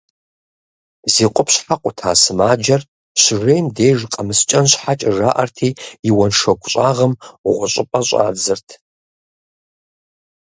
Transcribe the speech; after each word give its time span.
Зи 1.13 1.25
къупщхьэ 1.35 1.75
къута 1.81 2.11
сымаджэр 2.21 2.81
щыжейм 3.21 3.65
деж, 3.75 3.99
къэмыскӏэн 4.13 4.65
щхьэкӏэ 4.71 5.11
жаӏэрти, 5.17 5.69
и 6.07 6.09
уэншоку 6.17 6.69
щӏагъым 6.71 7.13
гъущӏыпэ 7.55 7.99
щӏадзырт. 8.07 8.67